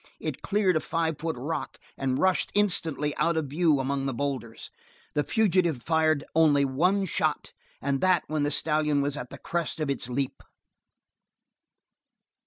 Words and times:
It 0.19 0.41
cleared 0.41 0.75
a 0.75 0.79
five 0.79 1.19
foot 1.19 1.35
rock, 1.37 1.77
and 1.95 2.17
rushed 2.17 2.51
instantly 2.55 3.15
out 3.17 3.37
of 3.37 3.45
view 3.45 3.79
among 3.79 4.07
the 4.07 4.15
boulders. 4.15 4.71
The 5.13 5.23
fugitive 5.23 5.75
had 5.75 5.83
fired 5.83 6.23
only 6.33 6.65
one 6.65 7.05
shot, 7.05 7.53
and 7.83 8.01
that 8.01 8.23
when 8.25 8.41
the 8.41 8.49
stallion 8.49 9.03
was 9.03 9.15
at 9.15 9.29
the 9.29 9.37
crest 9.37 9.79
of 9.79 9.91
its 9.91 10.09
leap. 10.09 10.41